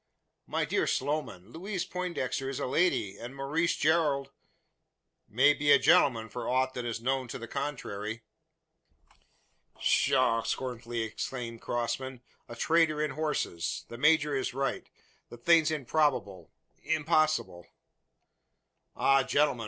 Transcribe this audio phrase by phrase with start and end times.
[0.47, 4.31] "My dear Sloman, Louise Poindexter is a lady, and Maurice Gerald"
[5.39, 8.23] "May be a gentleman for aught that is known to the contrary."
[9.77, 13.85] "Pshaw!" scornfully exclaimed Crossman; "a trader in horses!
[13.89, 14.89] The major is right
[15.29, 16.49] the thing's improbable
[16.83, 17.67] impossible."
[18.95, 19.59] "Ah, gentlemen!"